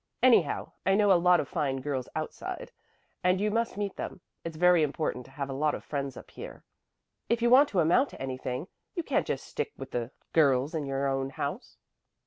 [0.23, 2.71] "Anyhow I know a lot of fine girls outside,
[3.23, 4.21] and you must meet them.
[4.43, 6.63] It's very important to have a lot of friends up here.
[7.29, 10.87] If you want to amount to anything, you can't just stick with the girls in
[10.87, 11.77] your own house."